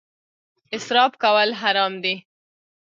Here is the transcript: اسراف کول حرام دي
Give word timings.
اسراف 0.75 1.11
کول 1.23 1.49
حرام 1.61 1.93
دي 2.03 2.15